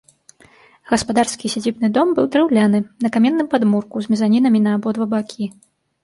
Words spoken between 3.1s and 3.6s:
каменным